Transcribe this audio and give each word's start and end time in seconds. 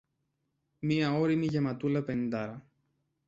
Μια 0.79 1.13
ώριμη 1.13 1.45
γεματούλα 1.45 2.03
πενηντάρα 2.03 2.65